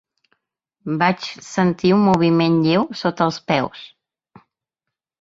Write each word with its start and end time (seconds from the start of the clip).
Vaig 1.03 1.27
sentir 1.49 1.93
un 1.99 2.03
moviment 2.07 2.57
lleu 2.71 2.91
sota 3.05 3.31
els 3.31 3.41
peus. 3.55 3.89